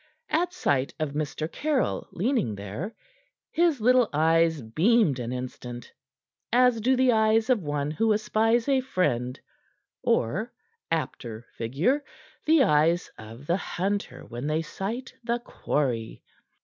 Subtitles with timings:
[0.31, 1.47] At sight of Mr.
[1.51, 2.95] Caryll leaning there,
[3.51, 5.93] his little eyes beamed an instant,
[6.51, 9.39] as do the eyes of one who espies a friend,
[10.01, 10.51] or
[10.89, 12.03] apter figure
[12.47, 16.23] the eyes of the hunter when they sight the quarry.